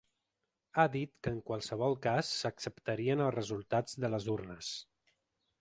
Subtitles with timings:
[0.77, 4.77] Ha dit que en qualsevol cas s’acceptarien els resultats de les urnes.